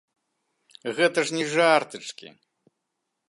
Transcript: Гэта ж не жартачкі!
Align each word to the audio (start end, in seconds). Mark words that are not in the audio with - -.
Гэта 0.99 1.19
ж 1.29 1.37
не 1.37 1.45
жартачкі! 1.51 2.27